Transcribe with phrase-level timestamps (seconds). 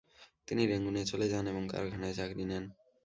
[0.47, 2.63] তিনি রেঙ্গুনে চলে যান এবং কারখানায় চাকরি নেন।